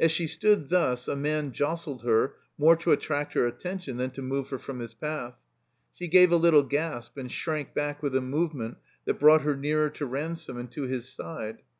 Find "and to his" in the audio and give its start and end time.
10.58-11.08